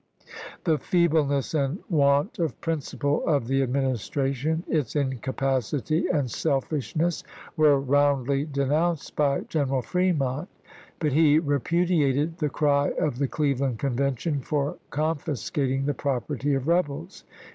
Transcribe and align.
The 0.63 0.79
feebleness 0.79 1.53
and 1.53 1.77
want 1.87 2.39
of 2.39 2.59
principle 2.59 3.23
of 3.27 3.45
the 3.45 3.61
Adminis 3.61 4.09
tration, 4.09 4.63
its 4.67 4.95
incapacity 4.95 6.07
and 6.11 6.31
selfishness, 6.31 7.23
were 7.55 7.79
roundly 7.79 8.45
denounced 8.45 9.15
by 9.15 9.41
General 9.41 9.83
Fremont, 9.83 10.49
but 10.97 11.13
he 11.13 11.37
repudiated 11.37 12.39
the 12.39 12.49
cry 12.49 12.87
of 12.97 13.19
the 13.19 13.27
Cleveland 13.27 13.77
Convention 13.77 14.41
for 14.41 14.77
confiscat 14.89 15.69
ing 15.69 15.85
the 15.85 15.93
property 15.93 16.55
of 16.55 16.67
rebels. 16.67 17.23